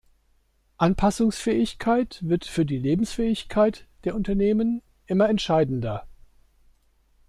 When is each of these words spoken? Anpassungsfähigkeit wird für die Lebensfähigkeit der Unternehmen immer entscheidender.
Anpassungsfähigkeit 0.79 2.23
wird 2.27 2.45
für 2.45 2.65
die 2.65 2.79
Lebensfähigkeit 2.79 3.85
der 4.03 4.15
Unternehmen 4.15 4.81
immer 5.05 5.29
entscheidender. 5.29 6.07